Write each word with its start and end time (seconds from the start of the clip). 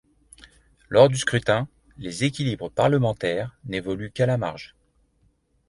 Lors 0.89 1.09
du 1.09 1.15
scrutin, 1.15 1.67
les 1.99 2.23
équilibres 2.23 2.71
parlementaires 2.71 3.55
n'évoluent 3.65 4.09
qu'à 4.11 4.25
la 4.25 4.39
marge. 4.39 4.73